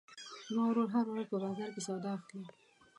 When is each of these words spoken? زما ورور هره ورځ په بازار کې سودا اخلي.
زما 0.45 0.63
ورور 0.67 0.87
هره 0.93 1.09
ورځ 1.11 1.27
په 1.31 1.37
بازار 1.43 1.69
کې 1.73 1.81
سودا 1.87 2.11
اخلي. 2.17 2.43